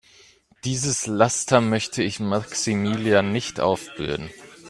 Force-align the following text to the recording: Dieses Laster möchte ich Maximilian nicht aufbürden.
Dieses 0.63 1.05
Laster 1.05 1.61
möchte 1.61 2.01
ich 2.01 2.19
Maximilian 2.19 3.31
nicht 3.31 3.59
aufbürden. 3.59 4.31